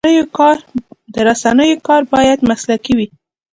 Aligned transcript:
د 1.13 1.15
رسنیو 1.27 1.83
کار 1.87 2.01
باید 2.13 2.39
مسلکي 2.49 2.93
وي. 2.97 3.07